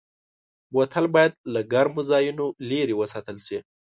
بوتل 0.73 1.05
باید 1.15 1.33
له 1.53 1.61
ګرمو 1.71 2.01
ځایونو 2.11 2.45
لېرې 2.69 2.95
وساتل 2.97 3.37
شي. 3.47 3.59